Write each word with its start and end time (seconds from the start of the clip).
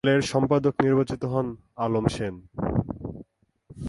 দলের 0.03 0.23
সম্পাদক 0.33 0.73
নির্বাচিত 0.85 1.21
হন 1.31 1.47
অমল 1.83 2.05
সেন। 2.15 2.35